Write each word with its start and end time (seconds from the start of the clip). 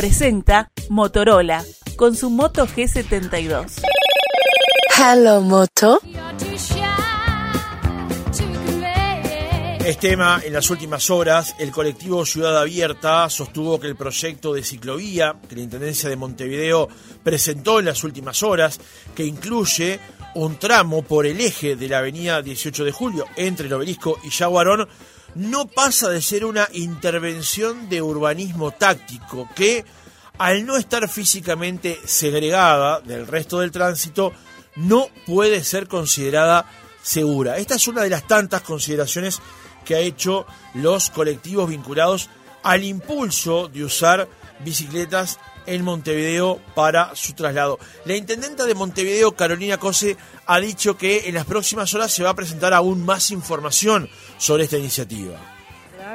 presenta 0.00 0.70
Motorola 0.88 1.62
con 1.96 2.16
su 2.16 2.30
Moto 2.30 2.66
G72. 2.66 3.82
Hello 4.96 5.42
Moto. 5.42 6.00
Es 9.84 9.98
tema 9.98 10.40
en 10.42 10.54
las 10.54 10.70
últimas 10.70 11.10
horas, 11.10 11.54
el 11.58 11.70
colectivo 11.70 12.24
Ciudad 12.24 12.56
Abierta 12.56 13.28
sostuvo 13.28 13.78
que 13.78 13.88
el 13.88 13.96
proyecto 13.96 14.54
de 14.54 14.62
ciclovía 14.62 15.36
que 15.46 15.56
la 15.56 15.62
Intendencia 15.62 16.08
de 16.08 16.16
Montevideo 16.16 16.88
presentó 17.22 17.78
en 17.78 17.84
las 17.84 18.02
últimas 18.02 18.42
horas, 18.42 18.80
que 19.14 19.26
incluye 19.26 20.00
un 20.34 20.56
tramo 20.56 21.02
por 21.02 21.26
el 21.26 21.38
eje 21.42 21.76
de 21.76 21.88
la 21.90 21.98
avenida 21.98 22.40
18 22.40 22.86
de 22.86 22.92
julio 22.92 23.26
entre 23.36 23.66
el 23.66 23.72
obelisco 23.74 24.18
y 24.24 24.30
Yaguarón, 24.30 24.88
no 25.34 25.66
pasa 25.66 26.08
de 26.08 26.22
ser 26.22 26.44
una 26.44 26.68
intervención 26.72 27.88
de 27.88 28.02
urbanismo 28.02 28.72
táctico 28.72 29.48
que, 29.54 29.84
al 30.38 30.66
no 30.66 30.76
estar 30.76 31.08
físicamente 31.08 31.98
segregada 32.04 33.00
del 33.00 33.26
resto 33.26 33.60
del 33.60 33.70
tránsito, 33.70 34.32
no 34.76 35.08
puede 35.26 35.62
ser 35.64 35.88
considerada 35.88 36.66
segura. 37.02 37.58
Esta 37.58 37.74
es 37.74 37.88
una 37.88 38.02
de 38.02 38.10
las 38.10 38.26
tantas 38.26 38.62
consideraciones 38.62 39.40
que 39.84 39.94
ha 39.94 40.00
hecho 40.00 40.46
los 40.74 41.10
colectivos 41.10 41.68
vinculados 41.68 42.28
al 42.62 42.84
impulso 42.84 43.68
de 43.68 43.84
usar 43.84 44.28
bicicletas 44.64 45.38
en 45.66 45.84
Montevideo 45.84 46.60
para 46.74 47.14
su 47.14 47.32
traslado. 47.34 47.78
La 48.04 48.16
intendenta 48.16 48.66
de 48.66 48.74
Montevideo, 48.74 49.32
Carolina 49.32 49.78
Cose, 49.78 50.16
ha 50.46 50.60
dicho 50.60 50.96
que 50.96 51.28
en 51.28 51.34
las 51.34 51.46
próximas 51.46 51.94
horas 51.94 52.12
se 52.12 52.22
va 52.22 52.30
a 52.30 52.34
presentar 52.34 52.74
aún 52.74 53.04
más 53.04 53.30
información 53.30 54.08
sobre 54.40 54.64
esta 54.64 54.78
iniciativa. 54.78 55.36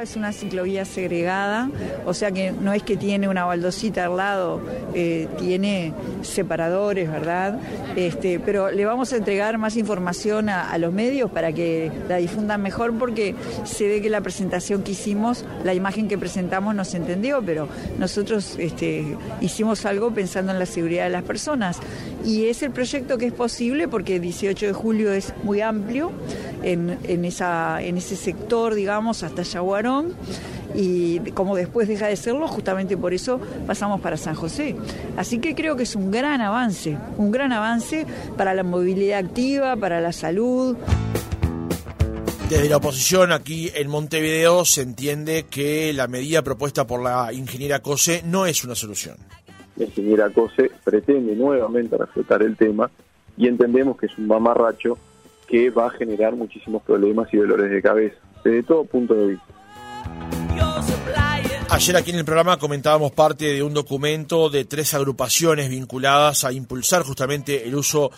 Es 0.02 0.16
una 0.18 0.34
ciclovía 0.34 0.84
segregada, 0.84 1.70
o 2.06 2.14
sea 2.14 2.30
que 2.32 2.52
no 2.52 2.74
es 2.74 2.84
que 2.84 2.98
tiene 2.98 3.30
una 3.30 3.46
baldosita 3.46 4.06
al 4.06 4.18
lado, 4.18 4.62
eh, 4.94 5.28
tiene 5.38 5.94
separadores, 6.22 7.10
¿verdad? 7.10 7.58
Este, 7.96 8.40
pero 8.40 8.72
le 8.72 8.84
vamos 8.84 9.14
a 9.14 9.18
entregar 9.18 9.58
más 9.58 9.78
información 9.78 10.50
a, 10.50 10.78
los 10.80 10.92
medios 10.92 11.32
para 11.32 11.54
que 11.54 11.92
la 12.10 12.18
difundan 12.18 12.62
mejor 12.62 12.98
porque 12.98 13.36
se 13.64 13.88
ve 13.88 14.02
que 14.02 14.10
la 14.10 14.22
presentación 14.22 14.84
que 14.84 14.92
hicimos, 14.92 15.46
la 15.64 15.74
imagen 15.74 16.08
que 16.10 16.18
presentamos 16.18 16.76
no 16.76 16.84
se 16.84 16.98
entendió, 16.98 17.42
pero 17.46 17.70
nosotros 17.98 18.58
este, 18.60 19.18
hicimos 19.40 19.86
algo 19.86 20.12
pensando 20.14 20.52
en 20.52 20.60
la 20.60 20.66
seguridad 20.66 21.06
de 21.06 21.12
las 21.12 21.24
personas. 21.24 21.80
Y 22.26 22.48
es 22.48 22.64
el 22.64 22.72
proyecto 22.72 23.18
que 23.18 23.28
es 23.28 23.34
posible 23.34 23.88
porque 23.88 24.18
el 24.18 24.22
18 24.22 24.66
de 24.66 24.74
julio 24.74 25.14
es 25.14 25.34
muy 25.44 25.62
amplio 25.62 26.12
en, 26.66 26.98
en, 27.04 27.26
esa, 27.26 27.82
en 27.82 27.98
ese 27.98 28.16
sector, 28.16 28.74
digamos, 28.74 29.24
hasta 29.24 29.44
Yaguar 29.44 29.86
y 30.74 31.20
como 31.32 31.56
después 31.56 31.88
deja 31.88 32.08
de 32.08 32.16
serlo, 32.16 32.48
justamente 32.48 32.98
por 32.98 33.14
eso 33.14 33.40
pasamos 33.68 34.02
para 34.02 34.18
San 34.18 34.36
José. 34.36 34.76
Así 35.16 35.40
que 35.40 35.56
creo 35.56 35.76
que 35.76 35.84
es 35.84 35.96
un 35.96 36.12
gran 36.12 36.42
avance, 36.42 36.98
un 37.18 37.32
gran 37.32 37.54
avance 37.54 38.06
para 38.36 38.54
la 38.54 38.64
movilidad 38.64 39.20
activa, 39.20 39.76
para 39.76 40.02
la 40.02 40.12
salud. 40.12 40.76
Desde 42.50 42.70
la 42.70 42.78
oposición 42.78 43.32
aquí 43.32 43.72
en 43.74 43.90
Montevideo 43.90 44.66
se 44.66 44.82
entiende 44.82 45.46
que 45.50 45.94
la 45.94 46.08
medida 46.08 46.42
propuesta 46.42 46.86
por 46.86 47.02
la 47.02 47.32
ingeniera 47.34 47.80
Cose 47.80 48.22
no 48.26 48.46
es 48.46 48.64
una 48.64 48.76
solución. 48.76 49.18
La 49.78 49.86
ingeniera 49.86 50.30
Cose 50.30 50.72
pretende 50.84 51.36
nuevamente 51.36 51.98
refletar 51.98 52.42
el 52.44 52.56
tema 52.56 52.90
y 53.38 53.48
entendemos 53.48 53.98
que 53.98 54.06
es 54.08 54.18
un 54.18 54.28
mamarracho 54.28 54.98
que 55.48 55.70
va 55.70 55.88
a 55.88 55.90
generar 55.92 56.36
muchísimos 56.36 56.84
problemas 56.84 57.34
y 57.34 57.38
dolores 57.38 57.72
de 57.72 57.82
cabeza, 57.82 58.18
desde 58.44 58.64
todo 58.64 58.86
punto 58.86 59.14
de 59.14 59.28
vista. 59.28 59.46
Ayer 61.70 61.98
aquí 61.98 62.12
en 62.12 62.18
el 62.18 62.26
programa 62.26 62.58
comentábamos 62.58 63.12
parte 63.12 63.46
de 63.46 63.64
un 63.64 63.74
documento 63.74 64.50
de 64.50 64.66
tres 64.66 64.94
agrupaciones 64.94 65.70
vinculadas 65.70 66.44
a 66.44 66.52
impulsar 66.52 67.04
justamente 67.04 67.68
el 67.68 67.76
uso 67.76 68.12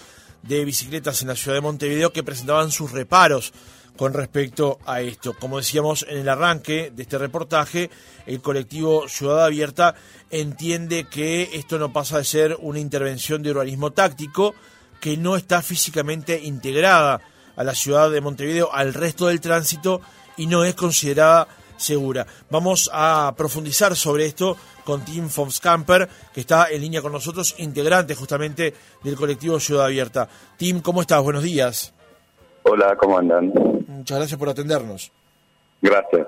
de 0.44 0.66
bicicletas 0.66 1.22
en 1.22 1.30
la 1.30 1.36
ciudad 1.36 1.58
de 1.58 1.62
Montevideo 1.62 2.12
que 2.12 2.24
presentaban 2.24 2.72
sus 2.72 2.92
reparos 2.92 3.54
con 3.98 4.14
respecto 4.14 4.78
a 4.86 5.02
esto. 5.02 5.34
Como 5.34 5.58
decíamos 5.58 6.06
en 6.08 6.20
el 6.20 6.30
arranque 6.30 6.92
de 6.96 7.02
este 7.02 7.18
reportaje, 7.18 7.90
el 8.26 8.42
colectivo 8.42 9.10
Ciudad 9.10 9.46
Abierta 9.46 9.96
entiende 10.30 11.06
que 11.06 11.50
esto 11.54 11.80
no 11.80 11.92
pasa 11.92 12.20
de 12.20 12.24
ser 12.24 12.58
una 12.62 12.80
intervención 12.80 13.42
de 13.42 13.52
urbanismo 13.52 13.92
táctico, 13.92 14.54
que 15.00 15.18
no 15.18 15.36
está 15.36 15.62
físicamente 15.62 16.42
integrada 16.42 17.22
a 17.56 17.64
la 17.64 17.74
ciudad 17.74 18.12
de 18.12 18.22
Montevideo, 18.22 18.70
al 18.72 18.94
resto 18.94 19.28
del 19.28 19.42
tránsito 19.42 20.02
y 20.38 20.48
no 20.48 20.64
es 20.64 20.76
considerada 20.76 21.48
segura. 21.78 22.26
Vamos 22.50 22.90
a 22.94 23.34
profundizar 23.38 23.96
sobre 23.96 24.26
esto 24.26 24.58
con 24.84 25.04
Tim 25.04 25.30
Fonskamper, 25.30 26.08
que 26.34 26.40
está 26.40 26.70
en 26.70 26.82
línea 26.82 27.02
con 27.02 27.12
nosotros, 27.12 27.56
integrante 27.58 28.16
justamente 28.16 28.74
del 29.04 29.16
colectivo 29.16 29.60
Ciudad 29.60 29.86
Abierta. 29.86 30.28
Tim, 30.58 30.82
¿cómo 30.82 31.02
estás? 31.02 31.22
Buenos 31.22 31.44
días. 31.44 31.94
Hola, 32.64 32.96
¿cómo 32.98 33.18
andan? 33.18 33.54
Muchas 33.88 34.18
gracias 34.18 34.40
por 34.40 34.50
atendernos. 34.50 35.12
Gracias. 35.82 36.28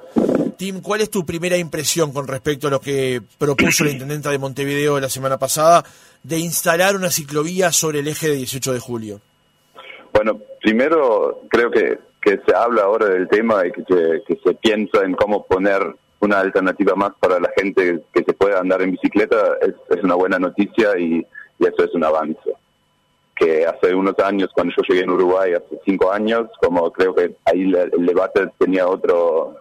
Tim, 0.58 0.82
¿cuál 0.82 1.02
es 1.02 1.10
tu 1.10 1.26
primera 1.26 1.58
impresión 1.58 2.12
con 2.12 2.28
respecto 2.28 2.68
a 2.68 2.72
lo 2.72 2.80
que 2.80 3.22
propuso 3.38 3.84
la 3.84 3.92
intendenta 3.92 4.30
de 4.30 4.38
Montevideo 4.38 5.00
la 5.00 5.10
semana 5.10 5.38
pasada 5.38 5.84
de 6.24 6.38
instalar 6.38 6.96
una 6.96 7.10
ciclovía 7.10 7.72
sobre 7.72 8.00
el 8.00 8.08
eje 8.08 8.28
de 8.28 8.36
18 8.36 8.74
de 8.74 8.80
julio? 8.80 9.22
Bueno, 10.14 10.40
primero 10.62 11.42
creo 11.50 11.72
que 11.72 12.00
que 12.22 12.40
se 12.46 12.56
habla 12.56 12.84
ahora 12.84 13.08
del 13.08 13.28
tema 13.28 13.66
y 13.66 13.72
que 13.72 13.84
se, 13.88 14.54
piensa 14.56 15.04
en 15.04 15.14
cómo 15.14 15.46
poner 15.46 15.82
una 16.20 16.40
alternativa 16.40 16.96
más 16.96 17.12
para 17.20 17.40
la 17.40 17.50
gente 17.58 18.02
que 18.14 18.24
se 18.24 18.34
pueda 18.34 18.60
andar 18.60 18.82
en 18.82 18.92
bicicleta 18.92 19.58
es, 19.62 20.04
una 20.04 20.16
buena 20.16 20.38
noticia 20.38 20.98
y, 20.98 21.26
eso 21.60 21.84
es 21.84 21.94
un 21.94 22.06
avance. 22.06 22.54
Que 23.40 23.66
hace 23.66 23.96
unos 23.96 24.20
años, 24.20 24.50
cuando 24.54 24.74
yo 24.76 24.84
llegué 24.88 25.04
en 25.04 25.12
Uruguay, 25.12 25.54
hace 25.54 25.80
cinco 25.86 26.12
años, 26.12 26.50
como 26.62 26.92
creo 26.92 27.16
que 27.16 27.36
ahí 27.46 27.62
el, 27.62 28.06
debate 28.06 28.50
tenía 28.58 28.88
otro 28.88 29.56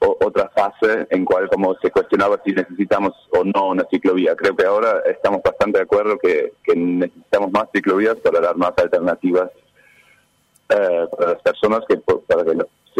otra 0.00 0.48
fase 0.50 1.08
en 1.10 1.24
cual 1.24 1.48
como 1.48 1.74
se 1.76 1.90
cuestionaba 1.90 2.40
si 2.44 2.52
necesitamos 2.52 3.14
o 3.30 3.42
no 3.42 3.70
una 3.70 3.84
ciclovía. 3.90 4.36
Creo 4.36 4.54
que 4.54 4.64
ahora 4.64 5.02
estamos 5.06 5.42
bastante 5.42 5.78
de 5.78 5.84
acuerdo 5.84 6.18
que 6.18 6.52
necesitamos 6.76 7.50
más 7.50 7.68
ciclovías 7.72 8.14
para 8.16 8.40
dar 8.40 8.56
más 8.56 8.74
alternativas 8.76 9.50
eh, 10.70 11.06
para 11.16 11.32
las 11.32 11.42
personas 11.42 11.80
que 11.88 11.96
para 11.96 12.44
que 12.44 12.54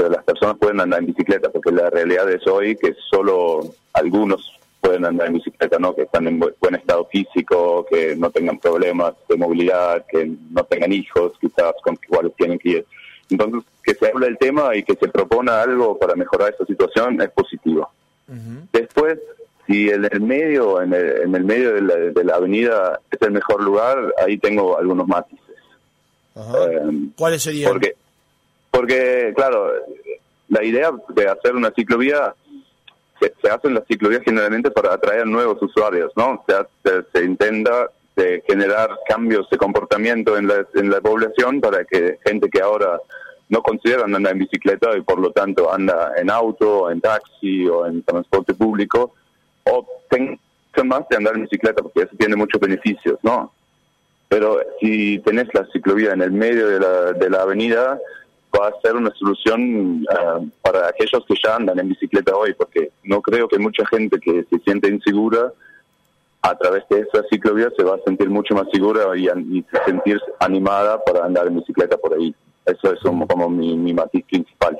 las 0.09 0.25
personas 0.25 0.57
pueden 0.59 0.81
andar 0.81 1.01
en 1.01 1.07
bicicleta, 1.07 1.51
porque 1.51 1.71
la 1.71 1.91
realidad 1.91 2.31
es 2.31 2.47
hoy 2.47 2.77
que 2.77 2.95
solo 3.11 3.61
algunos 3.93 4.58
pueden 4.89 5.05
andar 5.05 5.27
en 5.27 5.35
bicicleta, 5.35 5.79
¿no? 5.79 5.95
Que 5.95 6.05
están 6.05 6.27
en 6.29 6.39
buen 6.39 6.75
estado 6.75 7.05
físico, 7.13 7.85
que 7.91 8.17
no 8.17 8.31
tengan 8.31 8.59
problemas 8.59 9.13
de 9.29 9.37
movilidad, 9.37 10.07
que 10.11 10.33
no 10.51 10.65
tengan 10.65 10.95
hijos, 10.95 11.33
quizás 11.39 11.75
con 11.85 11.99
cuales 12.09 12.33
tienen 12.37 12.59
que 12.59 12.69
ir. 12.71 12.87
Entonces, 13.29 13.65
que 13.83 13.93
se 13.93 14.07
hable 14.07 14.25
del 14.25 14.39
tema 14.39 14.75
y 14.75 14.83
que 14.83 14.95
se 14.95 15.09
propone 15.09 15.51
algo 15.51 15.99
para 15.99 16.15
mejorar 16.15 16.49
esta 16.49 16.65
situación 16.65 17.21
es 17.21 17.29
positivo. 17.33 17.91
Después, 18.73 19.19
si 19.67 19.91
en 19.91 20.07
el 20.07 20.23
medio, 20.23 20.81
en 20.81 20.95
el, 20.95 21.23
en 21.23 21.35
el 21.35 21.45
medio 21.45 21.75
de 21.75 21.83
la, 21.83 21.95
de 21.97 22.25
la 22.25 22.37
avenida 22.37 22.99
es 23.11 23.21
el 23.21 23.33
mejor 23.33 23.63
lugar, 23.63 24.15
ahí 24.25 24.39
tengo 24.39 24.79
algunos 24.79 25.07
matices. 25.07 25.57
Eh, 26.35 26.81
¿Cuáles 27.15 27.43
serían? 27.43 27.73
Porque, 27.73 27.95
porque, 28.71 29.35
claro, 29.37 29.71
la 30.49 30.65
idea 30.65 30.93
de 31.11 31.29
hacer 31.29 31.55
una 31.55 31.73
ciclovía, 31.73 32.35
se, 33.21 33.35
se 33.43 33.51
hacen 33.51 33.75
las 33.75 33.85
ciclovías 33.87 34.23
generalmente 34.25 34.71
para 34.71 34.95
atraer 34.95 35.27
nuevos 35.27 35.61
usuarios, 35.63 36.13
¿no? 36.17 36.45
Se, 36.47 37.25
intenta 37.25 37.91
de 38.17 38.43
generar 38.47 38.91
cambios 39.09 39.49
de 39.51 39.57
comportamiento 39.57 40.37
en 40.37 40.49
la, 40.49 40.67
en 40.75 40.91
la 40.91 41.01
población 41.01 41.61
para 41.61 41.85
que 41.85 42.19
gente 42.25 42.49
que 42.49 42.61
ahora 42.61 43.01
no 43.49 43.63
considera 43.63 44.05
andar 44.05 44.33
en 44.33 44.41
bicicleta 44.41 44.97
y 44.97 45.03
por 45.03 45.19
lo 45.21 45.31
tanto 45.31 45.73
anda 45.73 46.13
en 46.17 46.31
auto, 46.31 46.91
en 46.91 47.01
taxi 47.01 47.67
o 47.69 47.87
en 47.87 48.03
transporte 48.03 48.55
público, 48.55 49.15
o 49.65 49.87
más 50.85 51.09
de 51.09 51.17
andar 51.17 51.35
en 51.35 51.43
bicicleta 51.43 51.83
porque 51.83 52.03
eso 52.03 52.17
tiene 52.17 52.37
muchos 52.37 52.61
beneficios, 52.61 53.19
¿no? 53.23 53.53
pero 54.29 54.61
si 54.81 55.19
tenés 55.21 55.53
la 55.55 55.67
ciclovía 55.73 56.13
en 56.13 56.23
el 56.23 56.31
medio 56.31 56.69
de 56.69 56.81
la, 56.81 57.13
de 57.13 57.31
la 57.31 57.43
avenida, 57.43 57.99
va 58.57 58.69
a 58.69 58.81
ser 58.81 58.97
una 58.97 59.11
solución 59.15 60.05
ah, 60.11 60.41
para 60.63 60.89
aquellos 60.89 61.25
que 61.27 61.35
ya 61.43 61.57
andan 61.57 61.79
en 61.79 61.89
bicicleta 61.89 62.37
hoy, 62.37 62.55
porque 62.55 62.91
no 63.05 63.21
creo 63.21 63.49
que 63.49 63.59
mucha 63.59 63.87
gente 63.87 64.19
que 64.19 64.45
se 64.51 64.59
siente 64.61 64.89
insegura 64.89 65.53
a 66.43 66.57
través 66.57 66.85
de 66.89 67.01
esa 67.01 67.23
ciclovía 67.31 67.69
se 67.77 67.83
va 67.83 67.97
a 67.97 68.03
sentir 68.05 68.31
mucho 68.31 68.55
más 68.55 68.67
segura 68.73 69.17
y, 69.17 69.27
y 69.27 69.65
animada 70.41 71.03
para 71.05 71.25
andar 71.25 71.47
en 71.47 71.57
bicicleta 71.57 71.97
por 71.97 72.15
ahí. 72.15 72.35
Eso 72.65 72.93
es 72.93 73.01
como, 73.01 73.49
mi, 73.49 73.77
mi 73.77 73.93
matiz 73.93 74.25
principal. 74.27 74.79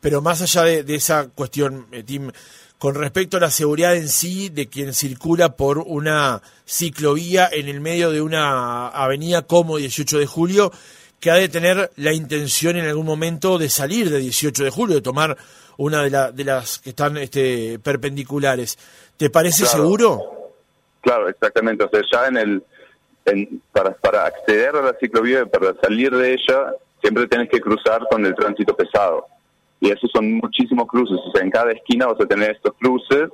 Pero 0.00 0.22
más 0.22 0.40
allá 0.42 0.62
de, 0.64 0.82
de 0.84 0.94
esa 0.94 1.28
cuestión, 1.30 1.86
eh, 1.90 2.02
Tim, 2.02 2.30
con 2.78 2.94
respecto 2.94 3.36
a 3.36 3.40
la 3.40 3.50
seguridad 3.50 3.94
en 3.94 4.08
sí 4.08 4.48
de 4.48 4.68
quien 4.68 4.94
circula 4.94 5.56
por 5.56 5.78
una 5.78 6.40
ciclovía 6.64 7.48
en 7.52 7.68
el 7.68 7.80
medio 7.80 8.10
de 8.10 8.22
una 8.22 8.88
avenida 8.88 9.42
como 9.42 9.76
18 9.76 10.18
de 10.18 10.26
julio, 10.26 10.72
que 11.20 11.30
ha 11.30 11.34
de 11.34 11.48
tener 11.48 11.90
la 11.96 12.12
intención 12.14 12.76
en 12.76 12.86
algún 12.86 13.06
momento 13.06 13.58
de 13.58 13.68
salir 13.68 14.10
de 14.10 14.18
18 14.18 14.64
de 14.64 14.70
julio, 14.70 14.96
de 14.96 15.02
tomar 15.02 15.36
una 15.76 16.02
de, 16.02 16.32
de 16.32 16.44
las 16.44 16.78
que 16.78 16.90
están 16.90 17.16
este, 17.18 17.78
perpendiculares. 17.78 18.78
¿Te 19.16 19.28
parece 19.30 19.66
seguro? 19.66 20.52
Claro, 21.02 21.28
exactamente. 21.28 21.84
O 21.84 21.90
sea, 21.90 22.00
ya 22.10 22.26
en 22.28 22.36
el, 22.36 22.62
para, 23.72 23.92
para 23.92 24.26
acceder 24.26 24.74
a 24.76 24.82
la 24.82 24.94
ciclovía, 24.98 25.44
para 25.46 25.74
salir 25.74 26.14
de 26.14 26.32
ella, 26.32 26.74
siempre 27.00 27.26
tienes 27.28 27.50
que 27.50 27.60
cruzar 27.60 28.06
con 28.10 28.24
el 28.24 28.34
tránsito 28.34 28.74
pesado. 28.74 29.26
Y 29.80 29.90
esos 29.90 30.10
son 30.10 30.34
muchísimos 30.34 30.86
cruces. 30.86 31.18
O 31.26 31.32
sea, 31.32 31.42
en 31.42 31.50
cada 31.50 31.72
esquina 31.72 32.06
vas 32.06 32.20
a 32.20 32.26
tener 32.26 32.50
estos 32.52 32.74
cruces 32.78 33.28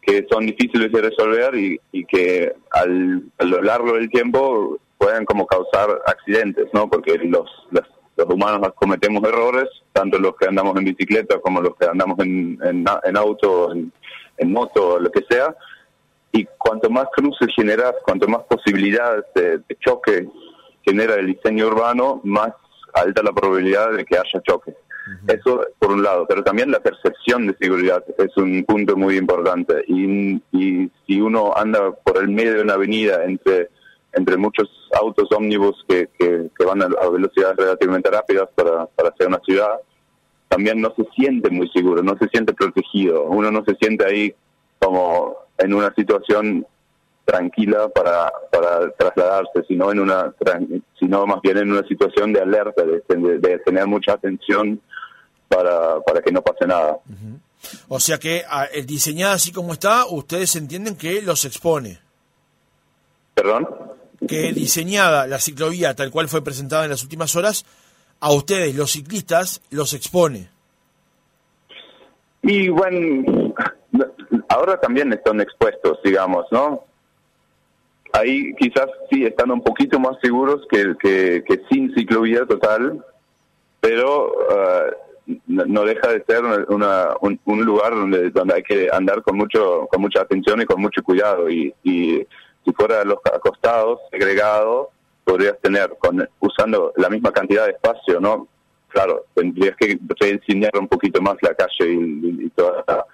que 0.00 0.26
son 0.30 0.46
difíciles 0.46 0.90
de 0.90 1.02
resolver 1.02 1.54
y, 1.54 1.78
y 1.92 2.04
que 2.04 2.54
al, 2.70 3.22
a 3.36 3.44
lo 3.44 3.62
largo 3.62 3.92
del 3.94 4.08
tiempo 4.08 4.78
pueden 4.98 5.24
como 5.24 5.46
causar 5.46 6.02
accidentes, 6.06 6.66
¿no? 6.72 6.90
Porque 6.90 7.16
los, 7.18 7.48
los, 7.70 7.84
humanos 8.28 8.72
cometemos 8.74 9.22
errores, 9.22 9.68
tanto 9.92 10.18
los 10.18 10.34
que 10.36 10.48
andamos 10.48 10.76
en 10.76 10.86
bicicleta 10.86 11.38
como 11.38 11.60
los 11.60 11.76
que 11.76 11.86
andamos 11.86 12.18
en, 12.18 12.58
en, 12.64 12.84
en 13.04 13.16
auto, 13.16 13.72
en, 13.72 13.92
en 14.38 14.52
moto, 14.52 14.98
lo 14.98 15.08
que 15.10 15.24
sea, 15.30 15.54
y 16.32 16.44
cuanto 16.58 16.90
más 16.90 17.06
cruces 17.14 17.48
generas, 17.54 17.94
cuanto 18.04 18.26
más 18.26 18.42
posibilidades 18.48 19.24
de, 19.34 19.62
choque 19.78 20.28
genera 20.84 21.14
el 21.14 21.26
diseño 21.26 21.68
urbano, 21.68 22.20
más 22.24 22.52
alta 22.92 23.22
la 23.22 23.32
probabilidad 23.32 23.92
de 23.92 24.04
que 24.04 24.16
haya 24.16 24.42
choque. 24.42 24.74
Eso 25.26 25.64
por 25.78 25.92
un 25.92 26.02
lado, 26.02 26.26
pero 26.28 26.44
también 26.44 26.70
la 26.70 26.80
percepción 26.80 27.46
de 27.46 27.56
seguridad 27.58 28.04
es 28.18 28.36
un 28.36 28.62
punto 28.64 28.94
muy 28.94 29.16
importante. 29.16 29.82
Y, 29.86 30.34
y 30.52 30.90
si 31.06 31.20
uno 31.20 31.54
anda 31.56 31.92
por 31.92 32.18
el 32.18 32.28
medio 32.28 32.54
de 32.54 32.62
una 32.62 32.74
avenida 32.74 33.24
entre 33.24 33.70
entre 34.12 34.36
muchos 34.36 34.68
autos 34.92 35.28
ómnibus 35.32 35.84
que, 35.88 36.08
que, 36.18 36.64
van 36.64 36.82
a, 36.82 36.86
velocidades 36.86 37.56
relativamente 37.56 38.10
rápidas 38.10 38.48
para, 38.54 38.86
para 38.86 39.10
hacer 39.10 39.26
una 39.26 39.40
ciudad, 39.40 39.80
también 40.48 40.80
no 40.80 40.92
se 40.96 41.04
siente 41.14 41.50
muy 41.50 41.68
seguro, 41.70 42.02
no 42.02 42.16
se 42.18 42.28
siente 42.28 42.52
protegido. 42.54 43.24
Uno 43.24 43.50
no 43.50 43.64
se 43.64 43.74
siente 43.76 44.04
ahí 44.04 44.34
como 44.78 45.36
en 45.58 45.74
una 45.74 45.92
situación 45.94 46.66
tranquila 47.24 47.88
para, 47.90 48.32
para 48.50 48.90
trasladarse, 48.92 49.62
sino 49.68 49.92
en 49.92 50.00
una 50.00 50.32
sino 50.98 51.26
más 51.26 51.42
bien 51.42 51.58
en 51.58 51.70
una 51.70 51.86
situación 51.86 52.32
de 52.32 52.40
alerta, 52.40 52.82
de, 52.84 53.38
de, 53.38 53.58
tener 53.58 53.86
mucha 53.86 54.14
atención 54.14 54.80
para, 55.46 56.00
para 56.00 56.22
que 56.22 56.32
no 56.32 56.40
pase 56.40 56.66
nada. 56.66 56.98
O 57.88 58.00
sea 58.00 58.18
que 58.18 58.44
el 58.72 58.86
diseñado 58.86 59.34
así 59.34 59.52
como 59.52 59.74
está, 59.74 60.06
ustedes 60.06 60.56
entienden 60.56 60.96
que 60.96 61.20
los 61.20 61.44
expone. 61.44 61.98
¿Perdón? 63.34 63.68
Que 64.26 64.52
diseñada 64.52 65.26
la 65.26 65.38
ciclovía 65.38 65.94
tal 65.94 66.10
cual 66.10 66.28
fue 66.28 66.42
presentada 66.42 66.84
en 66.84 66.90
las 66.90 67.02
últimas 67.02 67.36
horas, 67.36 67.64
a 68.20 68.32
ustedes, 68.32 68.74
los 68.74 68.92
ciclistas, 68.92 69.62
los 69.70 69.92
expone. 69.92 70.48
Y 72.42 72.68
bueno, 72.68 73.54
ahora 74.48 74.80
también 74.80 75.12
están 75.12 75.40
expuestos, 75.40 75.98
digamos, 76.02 76.46
¿no? 76.50 76.84
Ahí 78.12 78.54
quizás 78.54 78.86
sí 79.10 79.24
están 79.24 79.50
un 79.50 79.62
poquito 79.62 80.00
más 80.00 80.16
seguros 80.22 80.66
que, 80.70 80.94
que, 80.98 81.60
sin 81.70 81.94
ciclovía 81.94 82.46
total, 82.46 83.04
pero 83.80 84.32
uh, 84.32 85.30
no 85.46 85.84
deja 85.84 86.08
de 86.08 86.24
ser 86.24 86.42
una, 86.68 87.10
un, 87.20 87.64
lugar 87.64 87.94
donde, 87.94 88.30
donde 88.30 88.54
hay 88.54 88.62
que 88.62 88.88
andar 88.90 89.22
con 89.22 89.36
mucho 89.36 89.86
con 89.90 90.00
mucha 90.00 90.22
atención 90.22 90.62
y 90.62 90.64
con 90.64 90.80
mucho 90.80 91.02
cuidado. 91.02 91.50
Y, 91.50 91.74
y 91.84 92.26
si 92.68 92.74
fuera 92.74 93.02
los 93.04 93.18
acostados, 93.24 94.00
segregados, 94.10 94.88
podrías 95.24 95.58
tener, 95.60 95.96
con, 95.98 96.28
usando 96.40 96.92
la 96.96 97.08
misma 97.08 97.32
cantidad 97.32 97.64
de 97.64 97.72
espacio, 97.72 98.20
¿no? 98.20 98.46
Claro, 98.88 99.24
tendrías 99.34 99.74
que 99.76 99.98
rediseñar 100.20 100.72
un 100.78 100.88
poquito 100.88 101.20
más 101.22 101.36
la 101.42 101.54
calle 101.54 101.90
y, 101.90 102.44
y 102.44 102.50
toda 102.50 102.84
la 102.86 103.04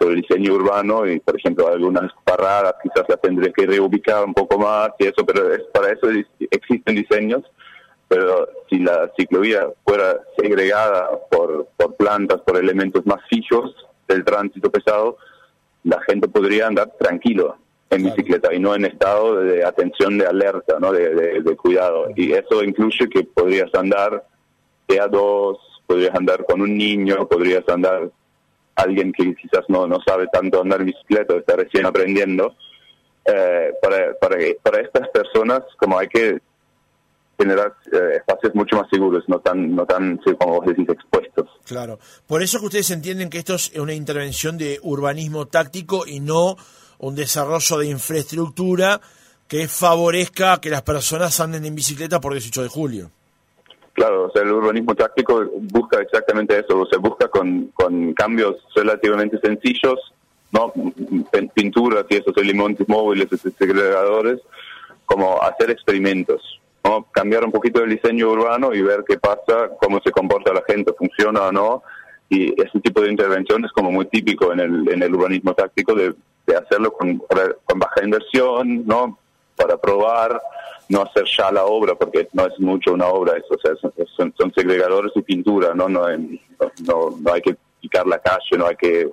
el 0.00 0.16
diseño 0.16 0.54
urbano 0.54 1.06
y, 1.06 1.18
por 1.20 1.36
ejemplo, 1.38 1.68
algunas 1.68 2.12
paradas 2.24 2.74
quizás 2.82 3.08
las 3.08 3.20
tendré 3.20 3.52
que 3.52 3.66
reubicar 3.66 4.24
un 4.24 4.34
poco 4.34 4.58
más 4.58 4.90
y 4.98 5.04
eso, 5.06 5.24
pero 5.24 5.52
es, 5.52 5.62
para 5.72 5.92
eso 5.92 6.08
existen 6.50 6.96
diseños. 6.96 7.42
Pero 8.06 8.48
si 8.68 8.80
la 8.80 9.10
ciclovía 9.18 9.66
fuera 9.84 10.20
segregada 10.36 11.08
por, 11.30 11.68
por 11.76 11.96
plantas, 11.96 12.40
por 12.42 12.58
elementos 12.58 13.06
más 13.06 13.20
fijos 13.30 13.74
del 14.08 14.24
tránsito 14.24 14.70
pesado, 14.70 15.16
la 15.84 16.00
gente 16.02 16.28
podría 16.28 16.66
andar 16.66 16.92
tranquilo 16.98 17.56
en 17.94 18.04
bicicleta 18.04 18.52
y 18.52 18.58
no 18.58 18.74
en 18.74 18.84
estado 18.84 19.36
de 19.36 19.64
atención, 19.64 20.18
de 20.18 20.26
alerta, 20.26 20.78
¿no? 20.78 20.92
de, 20.92 21.40
de, 21.40 21.56
cuidado. 21.56 22.08
Y 22.16 22.32
eso 22.32 22.62
incluye 22.62 23.08
que 23.08 23.24
podrías 23.24 23.72
andar 23.74 24.26
de 24.88 25.00
a 25.00 25.08
dos, 25.08 25.58
podrías 25.86 26.14
andar 26.14 26.44
con 26.44 26.60
un 26.60 26.76
niño, 26.76 27.26
podrías 27.28 27.68
andar 27.68 28.10
alguien 28.76 29.12
que 29.12 29.34
quizás 29.34 29.64
no, 29.68 29.86
no 29.86 30.00
sabe 30.06 30.26
tanto 30.32 30.60
andar 30.60 30.80
en 30.80 30.86
bicicleta, 30.86 31.36
está 31.36 31.56
recién 31.56 31.86
aprendiendo, 31.86 32.54
eh, 33.24 33.72
para, 33.80 34.14
para, 34.14 34.36
para 34.62 34.80
estas 34.80 35.08
personas 35.08 35.62
como 35.78 35.98
hay 35.98 36.08
que 36.08 36.40
generar 37.38 37.74
eh, 37.92 38.16
espacios 38.16 38.54
mucho 38.54 38.76
más 38.76 38.88
seguros, 38.90 39.24
no 39.28 39.40
tan, 39.40 39.74
no 39.74 39.86
tan, 39.86 40.18
como 40.38 40.60
vos 40.60 40.66
decís, 40.66 40.88
expuestos. 40.88 41.48
Claro. 41.64 41.98
Por 42.26 42.42
eso 42.42 42.58
que 42.60 42.66
ustedes 42.66 42.90
entienden 42.90 43.30
que 43.30 43.38
esto 43.38 43.54
es 43.54 43.72
una 43.76 43.94
intervención 43.94 44.56
de 44.56 44.78
urbanismo 44.82 45.46
táctico 45.46 46.06
y 46.06 46.20
no 46.20 46.56
un 46.98 47.14
desarrollo 47.14 47.78
de 47.78 47.86
infraestructura 47.86 49.00
que 49.48 49.68
favorezca 49.68 50.60
que 50.60 50.70
las 50.70 50.82
personas 50.82 51.38
anden 51.40 51.64
en 51.64 51.74
bicicleta 51.74 52.20
por 52.20 52.32
18 52.32 52.62
de 52.62 52.68
julio. 52.68 53.10
Claro, 53.92 54.24
o 54.24 54.30
sea, 54.32 54.42
el 54.42 54.50
urbanismo 54.50 54.94
táctico 54.94 55.44
busca 55.54 56.00
exactamente 56.00 56.58
eso, 56.58 56.80
o 56.80 56.86
sea, 56.86 56.98
busca 56.98 57.28
con, 57.28 57.66
con 57.74 58.12
cambios 58.14 58.56
relativamente 58.74 59.38
sencillos, 59.38 60.00
¿no? 60.50 60.72
Pinturas 61.54 62.04
y 62.08 62.16
esos 62.16 62.36
elementos 62.36 62.88
móviles, 62.88 63.28
segregadores, 63.56 64.40
como 65.04 65.40
hacer 65.40 65.70
experimentos, 65.70 66.60
¿no? 66.82 67.06
Cambiar 67.12 67.44
un 67.44 67.52
poquito 67.52 67.84
el 67.84 67.90
diseño 67.90 68.30
urbano 68.30 68.74
y 68.74 68.82
ver 68.82 69.04
qué 69.06 69.16
pasa, 69.16 69.70
cómo 69.80 70.00
se 70.02 70.10
comporta 70.10 70.52
la 70.52 70.64
gente, 70.66 70.92
funciona 70.98 71.42
o 71.42 71.52
no, 71.52 71.82
y 72.28 72.60
ese 72.60 72.80
tipo 72.80 73.00
de 73.00 73.10
intervención 73.10 73.64
es 73.64 73.70
como 73.70 73.92
muy 73.92 74.06
típico 74.06 74.52
en 74.52 74.58
el, 74.58 74.88
en 74.88 75.02
el 75.04 75.14
urbanismo 75.14 75.54
táctico 75.54 75.94
de, 75.94 76.14
de 76.46 76.56
hacerlo 76.56 76.92
con, 76.92 77.18
con 77.18 77.78
baja 77.78 78.04
inversión, 78.04 78.86
¿no? 78.86 79.18
Para 79.56 79.76
probar, 79.76 80.40
no 80.88 81.02
hacer 81.02 81.24
ya 81.36 81.50
la 81.50 81.64
obra, 81.64 81.94
porque 81.94 82.28
no 82.32 82.46
es 82.46 82.58
mucho 82.58 82.92
una 82.92 83.06
obra, 83.06 83.36
eso, 83.36 83.54
o 83.54 83.58
sea, 83.58 83.74
son, 84.16 84.34
son, 84.36 84.52
segregadores 84.52 85.12
y 85.14 85.22
pintura, 85.22 85.74
¿no? 85.74 85.88
No, 85.88 86.06
no, 86.08 87.16
no 87.20 87.32
hay 87.32 87.40
que 87.40 87.56
picar 87.80 88.06
la 88.06 88.18
calle, 88.18 88.58
no 88.58 88.66
hay 88.66 88.76
que 88.76 89.10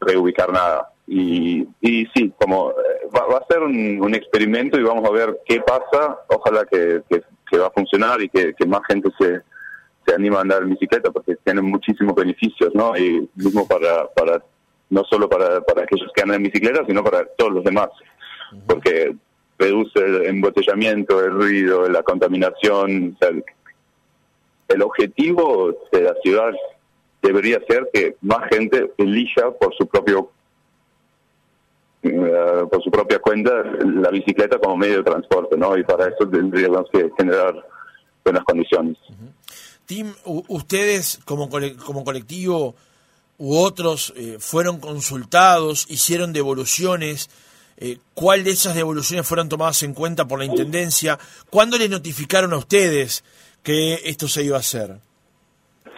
reubicar 0.00 0.52
nada. 0.52 0.88
Y, 1.06 1.66
y 1.80 2.06
sí, 2.14 2.32
como 2.38 2.70
eh, 2.70 3.08
va, 3.14 3.38
a 3.38 3.46
ser 3.46 3.60
un, 3.62 4.14
experimento 4.14 4.78
y 4.78 4.82
vamos 4.82 5.08
a 5.08 5.12
ver 5.12 5.40
qué 5.46 5.60
pasa, 5.60 6.18
ojalá 6.28 6.64
que, 6.66 7.02
va 7.58 7.66
a 7.66 7.70
funcionar 7.70 8.22
y 8.22 8.28
que, 8.28 8.54
que, 8.54 8.66
más 8.66 8.80
gente 8.88 9.10
se, 9.18 9.42
se 10.06 10.14
anima 10.14 10.38
a 10.38 10.42
andar 10.42 10.62
en 10.62 10.70
bicicleta 10.70 11.10
porque 11.10 11.36
tienen 11.44 11.64
muchísimos 11.64 12.14
beneficios, 12.14 12.74
¿no? 12.74 12.96
Y 12.96 13.28
mismo 13.34 13.66
para, 13.66 14.06
para 14.08 14.42
no 14.92 15.04
solo 15.04 15.26
para, 15.26 15.62
para 15.62 15.84
aquellos 15.84 16.12
que 16.14 16.20
andan 16.20 16.36
en 16.36 16.42
bicicleta, 16.44 16.84
sino 16.86 17.02
para 17.02 17.24
todos 17.24 17.52
los 17.54 17.64
demás. 17.64 17.88
Porque 18.66 19.14
reduce 19.58 19.98
el 19.98 20.26
embotellamiento, 20.26 21.24
el 21.24 21.32
ruido, 21.32 21.88
la 21.88 22.02
contaminación. 22.02 23.16
el, 24.68 24.82
objetivo 24.82 25.74
de 25.92 26.02
la 26.02 26.14
ciudad 26.22 26.52
debería 27.22 27.58
ser 27.66 27.88
que 27.92 28.16
más 28.20 28.48
gente 28.50 28.92
elija 28.98 29.50
por 29.52 29.74
su 29.74 29.86
propio 29.86 30.30
eh, 32.02 32.64
por 32.70 32.82
su 32.82 32.90
propia 32.90 33.18
cuenta 33.20 33.62
la 33.84 34.10
bicicleta 34.10 34.58
como 34.58 34.76
medio 34.76 34.98
de 34.98 35.04
transporte, 35.04 35.56
¿no? 35.56 35.76
Y 35.76 35.84
para 35.84 36.08
eso 36.08 36.28
tendríamos 36.28 36.86
que 36.92 37.10
generar 37.16 37.54
buenas 38.24 38.44
condiciones. 38.44 38.98
Tim, 39.86 40.12
ustedes 40.24 41.20
como, 41.24 41.48
como 41.48 42.04
colectivo 42.04 42.74
u 43.42 43.56
otros 43.56 44.14
eh, 44.16 44.36
fueron 44.38 44.78
consultados, 44.78 45.90
hicieron 45.90 46.32
devoluciones 46.32 47.28
eh, 47.76 47.98
cuál 48.14 48.44
de 48.44 48.52
esas 48.52 48.76
devoluciones 48.76 49.26
fueron 49.26 49.48
tomadas 49.48 49.82
en 49.82 49.94
cuenta 49.94 50.28
por 50.28 50.38
la 50.38 50.44
Intendencia, 50.44 51.18
¿cuándo 51.50 51.76
les 51.76 51.90
notificaron 51.90 52.52
a 52.52 52.58
ustedes 52.58 53.24
que 53.64 53.94
esto 54.04 54.28
se 54.28 54.44
iba 54.44 54.58
a 54.58 54.60
hacer? 54.60 54.98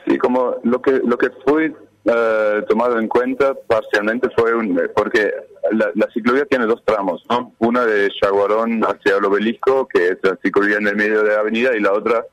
Sí, 0.08 0.16
como 0.16 0.56
lo 0.62 0.80
que, 0.80 0.92
lo 1.04 1.18
que 1.18 1.28
fue 1.44 1.74
eh, 2.06 2.62
tomado 2.66 2.98
en 2.98 3.08
cuenta 3.08 3.52
parcialmente 3.54 4.30
fue 4.34 4.54
un, 4.54 4.80
porque 4.96 5.30
la, 5.72 6.08
ciclovía 6.14 6.46
tiene 6.46 6.64
dos 6.64 6.82
tramos, 6.82 7.26
¿no? 7.28 7.52
Una 7.58 7.84
de 7.84 8.10
Chaguarón 8.18 8.82
hacia 8.84 9.18
el 9.18 9.24
obelisco, 9.26 9.86
que 9.86 10.08
es 10.08 10.18
la 10.22 10.38
ciclovía 10.42 10.78
en 10.78 10.88
el 10.88 10.96
medio 10.96 11.22
de 11.22 11.34
la 11.34 11.40
avenida, 11.40 11.76
y 11.76 11.80
la 11.80 11.92
otra 11.92 12.24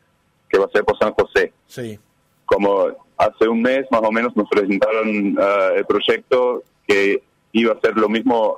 que 0.48 0.58
va 0.58 0.68
a 0.68 0.70
ser 0.70 0.86
por 0.86 0.98
San 0.98 1.12
José. 1.12 1.52
Sí. 1.68 2.00
Como 2.46 3.11
hace 3.22 3.48
un 3.48 3.62
mes 3.62 3.86
más 3.92 4.02
o 4.04 4.12
menos 4.12 4.36
nos 4.36 4.50
presentaron 4.50 5.38
eh, 5.40 5.74
el 5.78 5.86
proyecto 5.86 6.64
que 6.88 7.22
iba 7.54 7.74
a 7.74 7.80
ser 7.82 7.98
lo 7.98 8.08
mismo, 8.08 8.58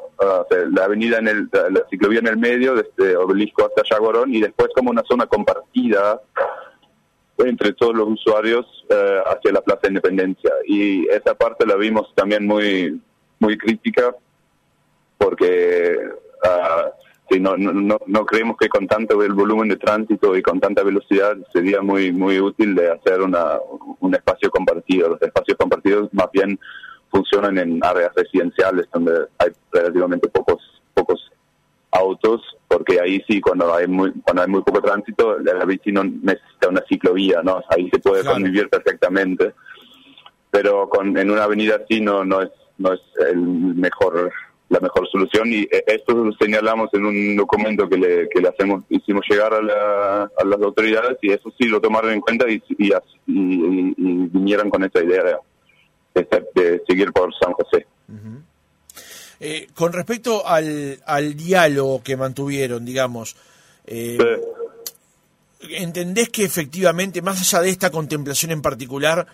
la 0.72 0.86
avenida 0.86 1.18
en 1.18 1.28
el, 1.28 1.50
la 1.52 1.84
ciclovía 1.90 2.20
en 2.20 2.28
el 2.28 2.38
medio, 2.38 2.76
desde 2.76 3.18
Obelisco 3.18 3.66
hasta 3.66 3.82
Yagorón, 3.90 4.34
y 4.34 4.40
después 4.40 4.70
como 4.76 4.92
una 4.92 5.02
zona 5.04 5.26
compartida 5.26 6.22
entre 7.40 7.74
todos 7.74 7.96
los 7.96 8.08
usuarios 8.10 8.66
eh, 8.90 9.20
hacia 9.26 9.52
la 9.52 9.62
Plaza 9.62 9.82
de 9.84 9.88
Independencia. 9.90 10.52
Y 10.68 11.08
esa 11.08 11.34
parte 11.34 11.66
la 11.66 11.76
vimos 11.76 12.14
también 12.16 12.46
muy, 12.46 13.02
muy 13.40 13.58
crítica, 13.58 14.16
porque 15.18 15.98
uh, 17.32 17.40
no, 17.40 17.58
no, 17.58 17.98
no 18.06 18.26
creemos 18.26 18.58
que 18.58 18.70
con 18.70 18.88
tanto 18.88 19.22
el 19.24 19.34
volumen 19.34 19.70
de 19.70 19.78
tránsito 19.78 20.36
y 20.36 20.42
con 20.42 20.60
tanta 20.60 20.84
velocidad 20.84 21.38
sería 21.52 21.82
muy, 21.82 22.12
muy 22.12 22.40
útil 22.40 22.76
de 22.76 22.92
hacer 22.92 23.22
una, 23.22 23.58
un 24.00 24.16
espacio 24.16 24.50
compartido. 24.50 25.10
Los 25.10 25.22
espacios 25.22 25.58
compartidos 25.58 26.10
más 26.14 26.28
bien 26.32 26.60
funcionan 27.10 27.58
en 27.58 27.84
áreas 27.84 28.12
residenciales 28.16 28.88
donde 28.92 29.28
hay 29.38 29.52
relativamente 29.72 30.28
pocos 30.30 30.82
pocos 30.94 31.32
autos, 31.92 32.42
porque 32.68 33.00
ahí 33.00 33.24
sí, 33.28 33.40
cuando 33.40 33.74
hay 33.74 33.88
muy 33.88 34.12
cuando 34.24 34.42
hay 34.42 34.48
muy 34.48 34.64
poco 34.64 34.82
tránsito, 34.82 35.38
la 35.40 35.66
bici 35.66 35.92
no 35.92 36.04
necesita 36.04 36.70
una 36.70 36.84
ciclovía, 36.88 37.42
¿no? 37.44 37.62
Ahí 37.70 37.90
se 37.92 38.00
puede 38.00 38.24
convivir 38.24 38.70
perfectamente. 38.70 39.54
Pero 40.50 40.88
con, 40.90 41.18
en 41.18 41.32
una 41.32 41.44
avenida 41.44 41.80
así 41.84 42.00
no, 42.02 42.24
no 42.26 42.42
es 42.42 42.50
no 42.78 42.94
es 42.94 43.02
el 43.30 43.38
mejor 43.38 44.32
la 44.74 44.80
mejor 44.80 45.08
solución 45.10 45.54
y 45.54 45.62
eh, 45.62 45.84
esto 45.86 46.14
lo 46.14 46.34
señalamos 46.34 46.90
en 46.94 47.06
un 47.06 47.36
documento 47.36 47.88
que 47.88 47.98
le, 47.98 48.28
que 48.30 48.42
le 48.42 48.50
hacemos 48.50 48.84
hicimos 48.90 49.24
llegar 49.30 49.54
a, 49.54 50.24
a 50.24 50.46
las 50.46 50.62
autoridades 50.62 51.18
y 51.22 51.32
eso 51.32 51.54
sí 51.58 51.68
lo 51.68 51.80
tomaron 51.80 52.12
en 52.12 52.22
cuenta 52.22 52.50
y, 52.50 52.62
y, 52.80 52.92
y, 53.28 53.94
vinieron 53.98 54.70
con 54.70 54.84
esa 54.84 55.04
idea 55.04 55.24
de 55.24 55.36
de, 56.56 56.82
seguir 56.88 57.12
por 57.12 57.34
San 57.40 57.54
José. 57.54 57.88
Eh, 59.40 59.68
con 59.74 59.92
respecto 59.94 60.46
al, 60.48 61.02
al 61.06 61.36
diálogo 61.36 62.04
que 62.04 62.16
mantuvieron, 62.16 62.86
digamos, 62.86 63.36
eh, 63.86 64.18
¿entendés 65.60 66.30
que 66.30 66.46
efectivamente, 66.46 67.22
más 67.22 67.42
allá 67.42 67.64
de 67.64 67.70
esta 67.70 67.90
contemplación 67.90 68.52
en 68.52 68.62
particular, 68.62 69.26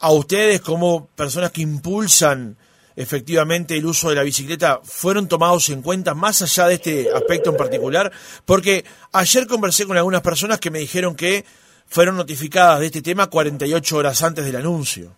a 0.00 0.12
ustedes 0.12 0.60
como 0.60 1.06
personas 1.06 1.52
que 1.52 1.62
impulsan 1.62 2.56
efectivamente 2.96 3.76
el 3.76 3.86
uso 3.86 4.10
de 4.10 4.16
la 4.16 4.22
bicicleta 4.22 4.80
fueron 4.82 5.28
tomados 5.28 5.68
en 5.70 5.82
cuenta 5.82 6.14
más 6.14 6.42
allá 6.42 6.68
de 6.68 6.74
este 6.74 7.08
aspecto 7.12 7.50
en 7.50 7.56
particular? 7.56 8.12
Porque 8.44 8.84
ayer 9.12 9.46
conversé 9.46 9.86
con 9.86 9.96
algunas 9.96 10.22
personas 10.22 10.60
que 10.60 10.70
me 10.70 10.78
dijeron 10.78 11.14
que 11.14 11.44
fueron 11.86 12.16
notificadas 12.16 12.80
de 12.80 12.86
este 12.86 13.02
tema 13.02 13.28
48 13.28 13.96
horas 13.96 14.22
antes 14.22 14.44
del 14.44 14.56
anuncio. 14.56 15.12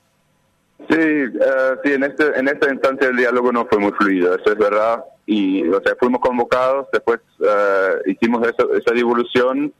Sí, 0.89 0.97
uh, 0.97 1.79
sí, 1.83 1.93
en, 1.93 2.05
este, 2.05 2.39
en 2.39 2.49
esta 2.49 2.71
instancia 2.71 3.09
el 3.09 3.17
diálogo 3.17 3.51
no 3.51 3.67
fue 3.67 3.79
muy 3.79 3.93
fluido, 3.93 4.35
eso 4.35 4.53
es 4.53 4.59
verdad. 4.59 5.03
Y, 5.25 5.67
o 5.69 5.81
sea, 5.81 5.97
fuimos 5.99 6.21
convocados, 6.21 6.87
después 6.93 7.21
uh, 7.41 8.09
hicimos 8.09 8.47
esa, 8.47 8.65
esa 8.79 8.95
devolución 8.95 9.73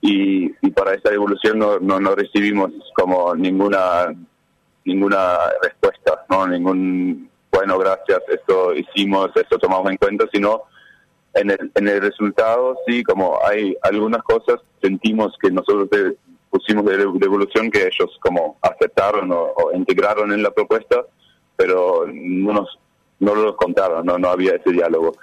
y, 0.00 0.52
y, 0.60 0.70
para 0.70 0.94
esa 0.94 1.10
devolución 1.10 1.58
no, 1.58 1.80
no, 1.80 1.98
no, 1.98 2.14
recibimos 2.14 2.70
como 2.94 3.34
ninguna 3.34 4.14
ninguna 4.84 5.38
respuesta, 5.62 6.24
no 6.28 6.46
ningún 6.46 7.30
bueno, 7.52 7.78
gracias, 7.78 8.20
esto 8.28 8.74
hicimos, 8.74 9.30
esto 9.34 9.58
tomamos 9.58 9.90
en 9.90 9.98
cuenta, 9.98 10.26
sino 10.32 10.62
en 11.34 11.50
el, 11.50 11.70
en 11.74 11.88
el 11.88 12.00
resultado 12.00 12.76
sí, 12.86 13.02
como 13.02 13.38
hay 13.44 13.76
algunas 13.82 14.22
cosas, 14.22 14.60
sentimos 14.80 15.36
que 15.40 15.50
nosotros 15.50 15.88
pusimos 16.50 16.84
de 16.84 16.96
devolución 16.96 17.70
que 17.70 17.86
ellos 17.86 18.18
como 18.20 18.58
aceptaron 18.62 19.30
o, 19.32 19.54
integraron 19.74 20.32
en 20.32 20.42
la 20.42 20.50
propuesta, 20.50 21.04
pero 21.56 22.06
no 22.12 22.52
nos 22.52 22.78
no 23.20 23.34
lo 23.34 23.56
contaron, 23.56 24.04
no 24.04 24.18
no 24.18 24.28
había 24.28 24.56
ese 24.56 24.72
diálogo. 24.72 25.14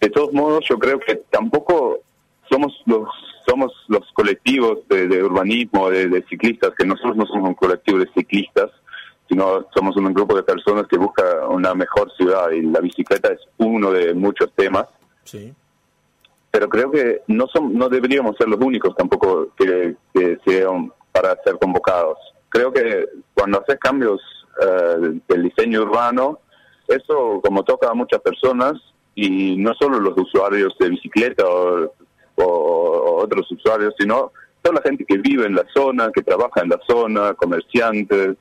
De 0.00 0.08
todos 0.08 0.32
modos, 0.32 0.64
yo 0.68 0.78
creo 0.78 1.00
que 1.00 1.16
tampoco 1.30 2.00
somos 2.48 2.72
los 2.86 3.08
somos 3.46 3.72
los 3.88 4.06
colectivos 4.12 4.78
de, 4.88 5.22
urbanismo, 5.22 5.90
de, 5.90 6.24
ciclistas, 6.28 6.72
que 6.78 6.86
nosotros 6.86 7.16
no 7.16 7.26
somos 7.26 7.48
un 7.48 7.54
colectivo 7.54 7.98
de 7.98 8.08
ciclistas, 8.14 8.70
sino 9.30 9.66
somos 9.74 9.96
un 9.96 10.12
grupo 10.12 10.36
de 10.36 10.42
personas 10.42 10.86
que 10.86 10.98
busca 10.98 11.46
una 11.48 11.74
mejor 11.74 12.12
ciudad 12.16 12.50
y 12.50 12.60
la 12.60 12.80
bicicleta 12.80 13.32
es 13.32 13.40
uno 13.56 13.90
de 13.90 14.12
muchos 14.12 14.52
temas. 14.54 14.86
Sí 15.24 15.54
pero 16.50 16.68
creo 16.68 16.90
que 16.90 17.22
no 17.28 17.46
son, 17.46 17.74
no 17.74 17.88
deberíamos 17.88 18.36
ser 18.36 18.48
los 18.48 18.60
únicos 18.60 18.94
tampoco 18.96 19.48
que, 19.56 19.96
sean 20.44 20.92
para 21.12 21.36
ser 21.44 21.58
convocados. 21.58 22.18
Creo 22.48 22.72
que 22.72 23.08
cuando 23.34 23.60
haces 23.60 23.78
cambios 23.78 24.20
eh, 24.60 25.20
del 25.28 25.42
diseño 25.44 25.82
urbano, 25.82 26.40
eso 26.88 27.40
como 27.42 27.62
toca 27.62 27.90
a 27.90 27.94
muchas 27.94 28.20
personas 28.20 28.74
y 29.14 29.56
no 29.56 29.74
solo 29.74 30.00
los 30.00 30.18
usuarios 30.18 30.76
de 30.78 30.88
bicicleta 30.88 31.44
o, 31.46 31.92
otros 33.22 33.50
usuarios, 33.52 33.94
sino 33.98 34.32
toda 34.62 34.76
la 34.76 34.82
gente 34.82 35.04
que 35.04 35.18
vive 35.18 35.44
en 35.46 35.54
la 35.54 35.66
zona, 35.74 36.10
que 36.10 36.22
trabaja 36.22 36.62
en 36.62 36.70
la 36.70 36.80
zona, 36.88 37.34
comerciantes, 37.34 38.36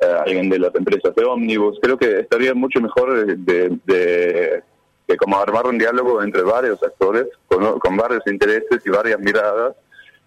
alguien 0.00 0.48
de 0.48 0.58
las 0.58 0.74
empresas 0.74 1.14
de 1.14 1.24
ómnibus. 1.24 1.78
Creo 1.80 1.98
que 1.98 2.20
estaría 2.20 2.54
mucho 2.54 2.80
mejor 2.80 3.26
de 3.36 4.62
que 5.08 5.16
como 5.16 5.38
armar 5.38 5.66
un 5.66 5.78
diálogo 5.78 6.22
entre 6.22 6.42
varios 6.42 6.82
actores, 6.82 7.26
con, 7.48 7.96
varios 7.96 8.22
intereses 8.26 8.82
y 8.84 8.90
varias 8.90 9.18
miradas, 9.18 9.74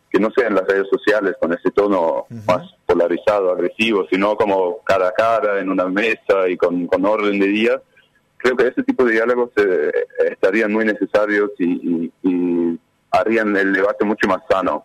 que 0.09 0.19
no 0.19 0.31
sean 0.31 0.55
las 0.55 0.67
redes 0.67 0.87
sociales 0.89 1.35
con 1.39 1.53
ese 1.53 1.69
tono 1.69 2.25
más 2.47 2.63
polarizado, 2.87 3.51
agresivo, 3.51 4.07
sino 4.09 4.35
como 4.35 4.79
cara 4.83 5.09
a 5.09 5.13
cara 5.13 5.59
en 5.59 5.69
una 5.69 5.87
mesa 5.87 6.49
y 6.49 6.57
con, 6.57 6.89
orden 7.05 7.39
de 7.39 7.47
día. 7.47 7.81
Creo 8.37 8.57
que 8.57 8.67
ese 8.67 8.81
tipo 8.81 9.05
de 9.05 9.13
diálogos 9.13 9.51
eh, 9.57 9.91
estarían 10.31 10.73
muy 10.73 10.83
necesarios 10.83 11.51
y, 11.59 12.11
harían 13.11 13.55
el 13.57 13.73
debate 13.73 14.05
mucho 14.05 14.27
más 14.27 14.41
sano. 14.49 14.83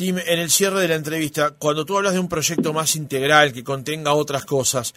Tim, 0.00 0.16
en 0.16 0.38
el 0.38 0.50
cierre 0.50 0.80
de 0.80 0.88
la 0.88 0.94
entrevista, 0.94 1.50
cuando 1.50 1.84
tú 1.84 1.94
hablas 1.94 2.14
de 2.14 2.20
un 2.20 2.28
proyecto 2.30 2.72
más 2.72 2.96
integral 2.96 3.52
que 3.52 3.62
contenga 3.62 4.14
otras 4.14 4.46
cosas, 4.46 4.94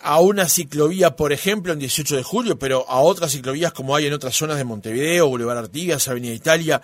a 0.00 0.18
una 0.18 0.48
ciclovía, 0.48 1.14
por 1.14 1.34
ejemplo, 1.34 1.74
en 1.74 1.78
18 1.78 2.16
de 2.16 2.22
julio, 2.22 2.58
pero 2.58 2.88
a 2.88 3.00
otras 3.00 3.32
ciclovías 3.32 3.74
como 3.74 3.94
hay 3.94 4.06
en 4.06 4.14
otras 4.14 4.34
zonas 4.34 4.56
de 4.56 4.64
Montevideo, 4.64 5.28
Boulevard 5.28 5.58
Artigas, 5.58 6.08
Avenida 6.08 6.32
Italia. 6.32 6.80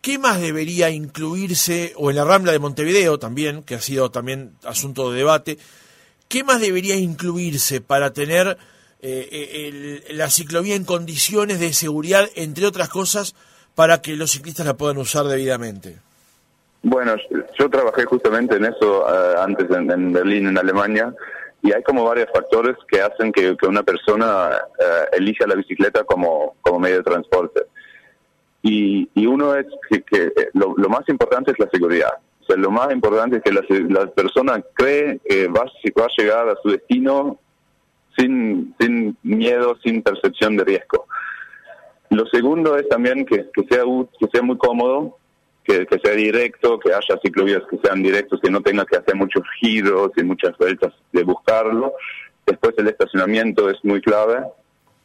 ¿Qué 0.00 0.20
más 0.20 0.40
debería 0.40 0.88
incluirse, 0.88 1.94
o 1.96 2.10
en 2.10 2.16
la 2.16 2.22
Rambla 2.22 2.52
de 2.52 2.60
Montevideo 2.60 3.18
también, 3.18 3.64
que 3.64 3.74
ha 3.74 3.80
sido 3.80 4.12
también 4.12 4.52
asunto 4.62 5.10
de 5.10 5.18
debate, 5.18 5.58
qué 6.28 6.44
más 6.44 6.60
debería 6.60 6.94
incluirse 6.94 7.80
para 7.80 8.12
tener 8.12 8.56
eh, 9.02 10.04
la 10.10 10.30
ciclovía 10.30 10.76
en 10.76 10.84
condiciones 10.84 11.58
de 11.58 11.72
seguridad, 11.72 12.30
entre 12.36 12.66
otras 12.66 12.88
cosas, 12.88 13.34
para 13.74 14.00
que 14.00 14.14
los 14.14 14.30
ciclistas 14.30 14.64
la 14.64 14.76
puedan 14.76 14.98
usar 14.98 15.26
debidamente? 15.26 16.06
Bueno, 16.82 17.16
yo 17.58 17.68
trabajé 17.68 18.04
justamente 18.04 18.56
en 18.56 18.66
eso 18.66 19.04
eh, 19.08 19.34
antes 19.38 19.68
en 19.70 20.12
Berlín, 20.12 20.46
en 20.48 20.58
Alemania, 20.58 21.12
y 21.62 21.72
hay 21.72 21.82
como 21.82 22.04
varios 22.04 22.28
factores 22.32 22.76
que 22.88 23.00
hacen 23.00 23.32
que, 23.32 23.56
una 23.66 23.82
persona 23.82 24.50
uh, 24.50 25.16
elija 25.16 25.46
la 25.46 25.56
bicicleta 25.56 26.04
como, 26.04 26.54
como 26.60 26.78
medio 26.78 26.98
de 26.98 27.02
transporte. 27.02 27.62
Y, 28.62 29.08
y 29.14 29.26
uno 29.26 29.54
es 29.56 29.66
que, 29.90 30.02
que 30.02 30.26
eh, 30.26 30.50
lo, 30.54 30.74
más 30.88 31.08
importante 31.08 31.50
es 31.50 31.58
la 31.58 31.68
seguridad. 31.70 32.12
O 32.42 32.44
sea, 32.44 32.56
lo 32.56 32.70
más 32.70 32.92
importante 32.92 33.38
es 33.38 33.42
que 33.42 33.52
la, 33.52 33.62
la 33.88 34.06
persona 34.06 34.62
cree 34.74 35.20
que 35.28 35.48
va, 35.48 35.64
va 35.64 36.04
a 36.04 36.22
llegar 36.22 36.48
a 36.48 36.56
su 36.62 36.70
destino 36.70 37.38
sin, 38.16 38.74
sin 38.78 39.16
miedo, 39.22 39.76
sin 39.82 40.02
percepción 40.02 40.56
de 40.56 40.64
riesgo. 40.64 41.06
Lo 42.10 42.24
segundo 42.26 42.76
es 42.76 42.88
también 42.88 43.26
que, 43.26 43.50
que, 43.52 43.64
sea, 43.68 43.82
que 44.18 44.26
sea 44.32 44.42
muy 44.42 44.56
cómodo 44.56 45.18
que, 45.68 46.00
sea 46.02 46.14
directo, 46.14 46.78
que 46.78 46.94
haya 46.94 47.20
ciclovías 47.22 47.62
que 47.70 47.76
sean 47.84 48.02
directos, 48.02 48.40
que 48.40 48.50
no 48.50 48.62
tenga 48.62 48.86
que 48.86 48.96
hacer 48.96 49.14
muchos 49.14 49.42
giros 49.60 50.10
y 50.16 50.22
muchas 50.22 50.56
vueltas 50.56 50.94
de 51.12 51.22
buscarlo. 51.24 51.92
Después 52.46 52.74
el 52.78 52.88
estacionamiento 52.88 53.68
es 53.68 53.76
muy 53.84 54.00
clave, 54.00 54.42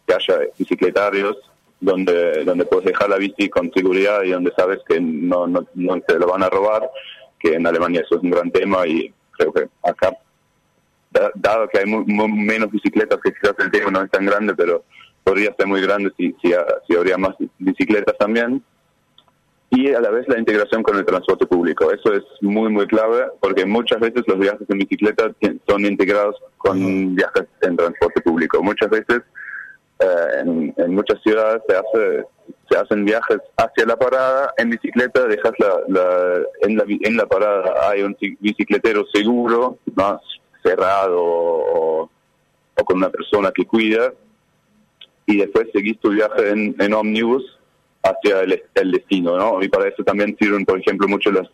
que 0.07 0.13
haya 0.13 0.39
bicicletarios 0.57 1.37
donde 1.81 2.45
donde 2.45 2.63
puedes 2.65 2.85
dejar 2.85 3.09
la 3.09 3.17
bici 3.17 3.49
con 3.49 3.71
seguridad 3.73 4.23
y 4.23 4.31
donde 4.31 4.53
sabes 4.55 4.79
que 4.87 5.01
no, 5.01 5.47
no, 5.47 5.65
te 6.07 6.17
lo 6.17 6.27
van 6.27 6.43
a 6.43 6.49
robar, 6.49 6.89
que 7.37 7.55
en 7.55 7.67
Alemania 7.67 8.01
eso 8.01 8.15
es 8.15 8.23
un 8.23 8.31
gran 8.31 8.49
tema 8.49 8.87
y 8.87 9.13
creo 9.31 9.51
que 9.51 9.67
acá, 9.83 10.15
dado 11.35 11.67
que 11.67 11.79
hay 11.79 11.85
menos 11.85 12.71
bicicletas 12.71 13.19
que 13.21 13.33
quizás 13.33 13.55
el 13.59 13.69
tema 13.69 13.91
no 13.91 14.01
es 14.01 14.09
tan 14.09 14.25
grande, 14.25 14.55
pero 14.55 14.85
podría 15.25 15.53
ser 15.55 15.67
muy 15.67 15.81
grande 15.81 16.09
si, 16.15 16.33
si, 16.41 16.53
si 16.87 16.95
habría 16.95 17.17
más 17.17 17.35
bicicletas 17.59 18.17
también 18.17 18.63
y 19.75 19.91
a 19.91 19.99
la 19.99 20.11
vez 20.11 20.27
la 20.27 20.37
integración 20.37 20.83
con 20.83 20.97
el 20.97 21.05
transporte 21.05 21.47
público. 21.47 21.91
Eso 21.91 22.13
es 22.13 22.23
muy, 22.41 22.69
muy 22.69 22.85
clave 22.85 23.25
porque 23.39 23.65
muchas 23.65 23.99
veces 23.99 24.21
los 24.27 24.37
viajes 24.37 24.69
en 24.69 24.77
bicicleta 24.77 25.31
son 25.67 25.85
integrados 25.85 26.35
con 26.57 27.15
viajes 27.15 27.45
en 27.61 27.75
transporte 27.75 28.21
público. 28.21 28.61
Muchas 28.61 28.91
veces 28.91 29.23
eh, 29.99 30.43
en, 30.77 30.93
muchas 30.93 31.19
ciudades 31.23 31.63
se 31.67 31.75
hace 31.75 32.25
se 32.69 32.77
hacen 32.77 33.05
viajes 33.05 33.37
hacia 33.57 33.85
la 33.85 33.97
parada 33.97 34.53
en 34.57 34.69
bicicleta, 34.69 35.25
dejas 35.25 35.53
la, 35.57 36.43
en, 36.61 36.77
la 36.77 36.83
en 36.87 37.17
la 37.17 37.25
parada 37.25 37.89
hay 37.89 38.03
un 38.03 38.15
bicicletero 38.39 39.05
seguro, 39.11 39.79
más 39.95 40.19
cerrado 40.61 41.19
o, 41.19 42.09
o 42.75 42.85
con 42.85 42.97
una 42.97 43.09
persona 43.09 43.51
que 43.51 43.65
cuida 43.65 44.13
y 45.25 45.37
después 45.37 45.67
seguís 45.73 45.99
tu 45.99 46.11
viaje 46.11 46.49
en, 46.49 46.75
en 46.79 46.93
ómnibus 46.93 47.43
hacia 48.03 48.41
el, 48.41 48.91
destino, 48.91 49.37
¿no? 49.37 49.63
Y 49.63 49.69
para 49.69 49.87
eso 49.87 50.03
también 50.03 50.35
sirven, 50.37 50.65
por 50.65 50.79
ejemplo, 50.79 51.07
mucho 51.07 51.31
las, 51.31 51.47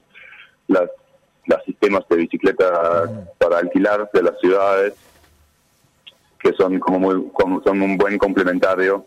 los 0.67 1.63
sistemas 1.65 2.03
de 2.09 2.17
bicicleta 2.17 3.09
para 3.37 3.59
alquilar 3.59 4.09
de 4.13 4.23
las 4.23 4.39
ciudades, 4.39 4.93
que 6.39 6.53
son 6.53 6.79
como 6.79 6.99
muy 6.99 7.29
como 7.33 7.61
son 7.63 7.81
un 7.81 7.97
buen 7.97 8.17
complementario. 8.17 9.05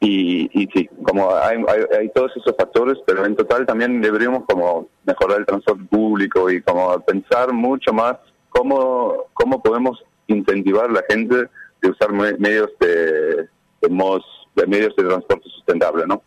Y, 0.00 0.48
y 0.52 0.68
sí, 0.72 0.88
como 1.02 1.34
hay, 1.34 1.56
hay, 1.66 1.98
hay, 1.98 2.08
todos 2.10 2.30
esos 2.36 2.54
factores, 2.56 2.98
pero 3.04 3.26
en 3.26 3.34
total 3.34 3.66
también 3.66 4.00
deberíamos 4.00 4.44
como 4.44 4.88
mejorar 5.04 5.40
el 5.40 5.46
transporte 5.46 5.82
público 5.90 6.48
y 6.50 6.62
como 6.62 7.00
pensar 7.00 7.52
mucho 7.52 7.92
más 7.92 8.16
cómo, 8.50 9.26
cómo 9.34 9.60
podemos 9.60 10.02
incentivar 10.28 10.90
a 10.90 10.92
la 10.92 11.04
gente 11.08 11.48
de 11.80 11.90
usar 11.90 12.12
medios 12.12 12.70
de, 12.80 13.48
de, 13.80 13.88
modos, 13.88 14.24
de 14.60 14.66
medios 14.66 14.94
de 14.96 15.04
transporte 15.04 15.48
sustentable, 15.48 16.06
¿no? 16.06 16.22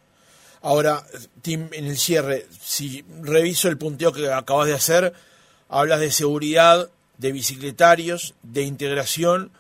Ahora, 0.62 1.04
Tim, 1.42 1.70
en 1.72 1.86
el 1.86 1.98
cierre, 1.98 2.46
si 2.60 3.04
reviso 3.22 3.68
el 3.68 3.78
punteo 3.78 4.12
que 4.14 4.32
acabas 4.32 4.68
de 4.68 4.76
hacer, 4.76 5.14
hablas 5.70 6.00
de 6.00 6.12
seguridad, 6.12 6.90
de 7.18 7.32
bicicletarios, 7.32 8.36
de 8.44 8.64
integración 8.64 9.52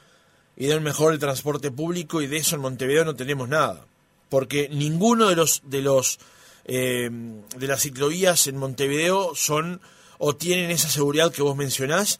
y 0.56 0.68
de 0.68 0.78
un 0.78 0.84
mejor 0.84 1.18
transporte 1.18 1.72
público 1.72 2.22
y 2.22 2.28
de 2.28 2.38
eso 2.38 2.56
en 2.56 2.62
Montevideo 2.62 3.06
no 3.06 3.16
tenemos 3.16 3.50
nada, 3.50 3.86
porque 4.30 4.70
ninguno 4.70 5.28
de 5.28 5.36
los 5.36 5.62
de 5.66 5.82
los 5.82 6.20
eh, 6.66 7.10
de 7.56 7.68
las 7.68 7.82
ciclovías 7.82 8.48
en 8.48 8.58
Montevideo 8.58 9.34
son 9.34 9.82
o 10.20 10.36
tienen 10.36 10.70
esa 10.70 10.90
seguridad 10.90 11.32
que 11.32 11.42
vos 11.42 11.56
mencionás. 11.56 12.20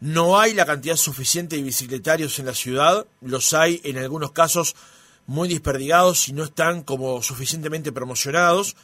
No 0.00 0.38
hay 0.38 0.54
la 0.54 0.66
cantidad 0.66 0.96
suficiente 0.96 1.56
de 1.56 1.62
bicicletarios 1.62 2.38
en 2.38 2.46
la 2.46 2.54
ciudad, 2.54 3.06
los 3.20 3.52
hay 3.52 3.80
en 3.84 3.98
algunos 3.98 4.32
casos 4.32 4.76
muy 5.26 5.48
desperdigados 5.48 6.28
y 6.28 6.32
no 6.32 6.44
están 6.44 6.82
como 6.82 7.22
suficientemente 7.22 7.92
promocionados. 7.92 8.76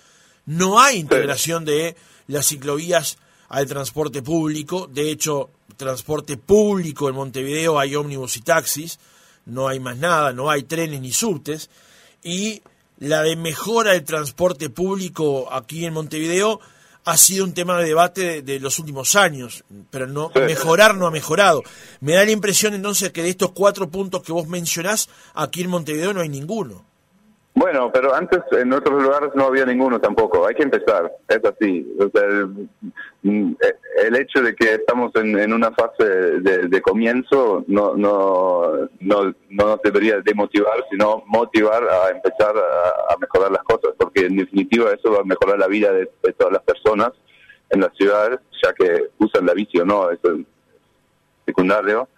No 0.47 0.81
hay 0.81 0.99
integración 0.99 1.65
de 1.65 1.97
las 2.27 2.47
ciclovías 2.47 3.19
al 3.49 3.67
transporte 3.67 4.23
público. 4.23 4.87
De 4.87 5.11
hecho, 5.11 5.51
transporte 5.77 6.37
público 6.37 7.09
en 7.09 7.15
Montevideo 7.15 7.79
hay 7.79 7.95
ómnibus 7.97 8.37
y 8.37 8.43
taxis. 8.43 8.99
No 9.47 9.69
hay 9.69 9.81
más 9.81 9.97
nada, 9.97 10.33
no 10.33 10.51
hay 10.51 10.63
trenes 10.63 11.01
ni 11.01 11.13
subtes. 11.13 11.71
Y 12.23 12.63
la 12.99 13.23
de 13.23 13.37
mejora 13.37 13.93
del 13.93 14.05
transporte 14.05 14.71
público 14.71 15.53
aquí 15.53 15.87
en 15.87 15.95
Montevideo 15.95 16.61
ha 17.05 17.17
sido 17.17 17.45
un 17.45 17.55
tema 17.55 17.79
de 17.79 17.87
debate 17.87 18.43
de, 18.43 18.61
los 18.61 18.79
últimos 18.79 19.15
años, 19.15 19.65
pero 19.91 20.07
no 20.07 20.31
mejorar 20.35 20.95
no 20.95 21.07
ha 21.07 21.11
mejorado. 21.11 21.63
Me 22.01 22.15
da 22.15 22.25
la 22.25 22.31
impresión 22.31 22.75
entonces 22.75 23.11
que 23.11 23.23
de 23.23 23.31
estos 23.31 23.53
cuatro 23.53 23.91
puntos 23.91 24.23
que 24.23 24.33
vos 24.33 24.47
mencionás, 24.47 25.09
aquí 25.35 25.63
en 25.63 25.71
Montevideo 25.71 26.13
no 26.13 26.21
hay 26.21 26.29
ninguno. 26.29 26.90
Bueno, 27.61 27.93
pero 27.93 28.15
antes 28.15 28.41
en 28.53 28.73
otros 28.73 29.03
lugares 29.03 29.33
no 29.35 29.45
había 29.45 29.67
ninguno 29.67 30.01
tampoco. 30.01 30.47
Hay 30.47 30.55
que 30.55 30.63
empezar, 30.63 31.13
es 31.29 31.45
así. 31.45 31.87
O 31.99 32.09
sea, 32.09 32.27
el, 33.23 34.17
hecho 34.17 34.41
de 34.43 34.55
que 34.55 34.77
estamos 34.77 35.13
en, 35.17 35.53
una 35.53 35.71
fase 35.73 36.05
de, 36.41 36.81
comienzo 36.81 37.63
no, 37.67 37.95
no, 37.95 38.89
no, 39.01 39.25
no 39.51 39.67
nos 39.67 39.83
debería 39.83 40.23
demotivar, 40.23 40.87
sino 40.91 41.23
motivar 41.27 41.87
a 41.87 42.09
empezar 42.09 42.55
a, 42.57 43.17
mejorar 43.19 43.53
las 43.53 43.63
cosas, 43.65 43.91
porque 43.99 44.25
en 44.25 44.39
definitiva 44.39 44.95
eso 44.95 45.13
va 45.13 45.19
a 45.19 45.25
mejorar 45.25 45.59
la 45.59 45.67
vida 45.67 45.93
de, 45.93 46.07
todas 46.39 46.55
las 46.55 46.63
personas 46.63 47.13
en 47.69 47.83
las 47.83 47.95
ciudades, 47.95 48.41
ya 48.65 48.73
que 48.73 49.11
usan 49.19 49.45
la 49.45 49.53
bici 49.53 49.77
no, 49.85 50.11
eso 50.11 50.33
es 50.33 50.47
secundario, 51.45 52.09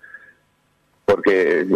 porque 1.04 1.66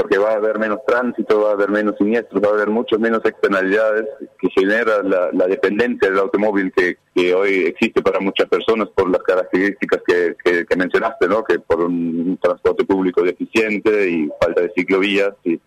porque 0.00 0.16
va 0.16 0.30
a 0.30 0.36
haber 0.36 0.58
menos 0.58 0.78
tránsito, 0.86 1.42
va 1.42 1.50
a 1.50 1.52
haber 1.52 1.68
menos 1.68 1.94
siniestros, 1.98 2.42
va 2.42 2.48
a 2.48 2.52
haber 2.52 2.70
muchas 2.70 2.98
menos 2.98 3.20
externalidades 3.22 4.06
que 4.40 4.48
genera 4.48 5.02
la, 5.02 5.46
dependencia 5.46 6.08
del 6.08 6.20
automóvil 6.20 6.72
que, 6.72 7.34
hoy 7.34 7.66
existe 7.66 8.00
para 8.00 8.18
muchas 8.18 8.48
personas 8.48 8.88
por 8.94 9.10
las 9.10 9.22
características 9.22 10.00
que, 10.06 10.64
que, 10.66 10.76
mencionaste, 10.76 11.28
¿no? 11.28 11.44
Que 11.44 11.58
por 11.58 11.82
un 11.82 12.38
transporte 12.40 12.82
público 12.84 13.22
deficiente 13.22 14.08
y 14.08 14.30
falta 14.40 14.62
de 14.62 14.72
ciclovías 14.74 15.34
y, 15.44 15.60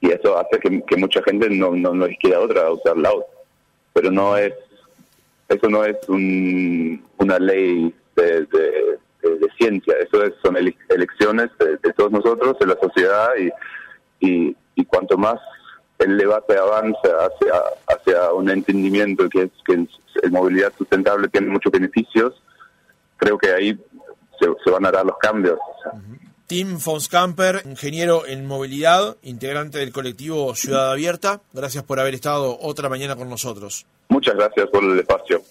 y 0.00 0.10
eso 0.12 0.38
hace 0.38 0.60
que, 0.60 0.96
mucha 0.96 1.20
gente 1.24 1.50
no, 1.50 1.72
no, 1.72 1.92
no 1.92 2.06
les 2.06 2.18
queda 2.20 2.38
otra 2.38 2.70
usar 2.70 2.96
la 2.96 3.08
auto. 3.08 3.26
Pero 3.92 4.12
no 4.12 4.36
es, 4.36 4.54
eso 5.48 5.68
no 5.68 5.84
es 5.84 5.96
un, 6.08 7.04
una 7.16 7.40
ley 7.40 7.92
de 8.14 8.42
de, 8.42 8.98
ciencia. 9.56 9.94
Eso 10.00 10.22
es, 10.24 10.34
son 10.42 10.56
elecciones 10.56 11.50
de, 11.58 11.92
todos 11.94 12.12
nosotros, 12.12 12.58
de 12.58 12.66
la 12.66 12.76
sociedad, 12.80 13.30
y, 14.20 14.56
y, 14.74 14.84
cuanto 14.84 15.16
más 15.16 15.38
el 15.98 16.16
debate 16.16 16.56
avanza 16.56 16.98
hacia, 17.02 17.54
hacia 17.88 18.32
un 18.32 18.48
entendimiento 18.50 19.28
que 19.28 19.42
es 19.42 19.50
que 19.66 19.86
la 20.22 20.30
movilidad 20.30 20.72
sustentable 20.78 21.28
tiene 21.28 21.48
muchos 21.48 21.72
beneficios, 21.72 22.40
creo 23.16 23.36
que 23.36 23.52
ahí 23.52 23.78
se, 24.40 24.70
van 24.70 24.86
a 24.86 24.90
dar 24.90 25.04
los 25.04 25.18
cambios. 25.18 25.58
Tim 26.46 26.78
Fonskamper, 26.78 27.62
ingeniero 27.66 28.26
en 28.26 28.46
movilidad, 28.46 29.16
integrante 29.22 29.78
del 29.78 29.92
colectivo 29.92 30.54
Ciudad 30.54 30.92
Abierta, 30.92 31.42
gracias 31.52 31.84
por 31.84 32.00
haber 32.00 32.14
estado 32.14 32.58
otra 32.60 32.88
mañana 32.88 33.16
con 33.16 33.28
nosotros. 33.28 33.84
Muchas 34.08 34.34
gracias 34.34 34.68
por 34.70 34.82
el 34.82 34.98
espacio. 34.98 35.42